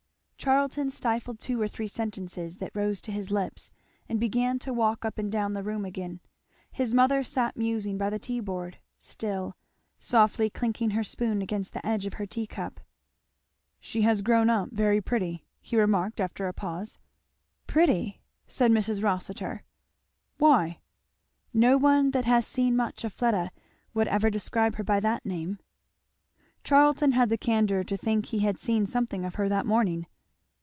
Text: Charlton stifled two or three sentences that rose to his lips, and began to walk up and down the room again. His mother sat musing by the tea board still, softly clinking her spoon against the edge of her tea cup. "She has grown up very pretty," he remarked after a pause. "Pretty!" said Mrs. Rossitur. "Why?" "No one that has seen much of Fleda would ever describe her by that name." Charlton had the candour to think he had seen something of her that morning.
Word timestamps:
Charlton 0.43 0.89
stifled 0.89 1.39
two 1.39 1.61
or 1.61 1.67
three 1.67 1.87
sentences 1.87 2.57
that 2.57 2.75
rose 2.75 2.99
to 3.01 3.11
his 3.11 3.29
lips, 3.29 3.71
and 4.09 4.19
began 4.19 4.57
to 4.57 4.73
walk 4.73 5.05
up 5.05 5.19
and 5.19 5.31
down 5.31 5.53
the 5.53 5.61
room 5.61 5.85
again. 5.85 6.19
His 6.71 6.95
mother 6.95 7.23
sat 7.23 7.55
musing 7.55 7.95
by 7.95 8.09
the 8.09 8.17
tea 8.17 8.39
board 8.39 8.79
still, 8.97 9.55
softly 9.99 10.49
clinking 10.49 10.89
her 10.89 11.03
spoon 11.03 11.43
against 11.43 11.73
the 11.73 11.85
edge 11.85 12.07
of 12.07 12.13
her 12.15 12.25
tea 12.25 12.47
cup. 12.47 12.79
"She 13.79 14.01
has 14.01 14.23
grown 14.23 14.49
up 14.49 14.69
very 14.71 14.99
pretty," 14.99 15.45
he 15.59 15.75
remarked 15.77 16.19
after 16.19 16.47
a 16.47 16.53
pause. 16.53 16.97
"Pretty!" 17.67 18.23
said 18.47 18.71
Mrs. 18.71 19.03
Rossitur. 19.03 19.61
"Why?" 20.39 20.79
"No 21.53 21.77
one 21.77 22.09
that 22.17 22.25
has 22.25 22.47
seen 22.47 22.75
much 22.75 23.03
of 23.03 23.13
Fleda 23.13 23.51
would 23.93 24.07
ever 24.07 24.31
describe 24.31 24.77
her 24.77 24.83
by 24.83 24.99
that 25.01 25.23
name." 25.23 25.59
Charlton 26.63 27.11
had 27.11 27.29
the 27.29 27.37
candour 27.37 27.83
to 27.83 27.95
think 27.95 28.25
he 28.25 28.39
had 28.39 28.57
seen 28.57 28.87
something 28.87 29.23
of 29.23 29.35
her 29.35 29.47
that 29.47 29.67
morning. 29.67 30.07